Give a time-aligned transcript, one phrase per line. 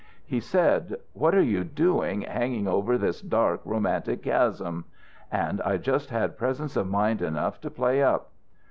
[0.25, 4.85] "He said, 'What are you doing, hanging over this dark, romantic chasm?'
[5.31, 8.31] And I just had presence of mind enough to play up.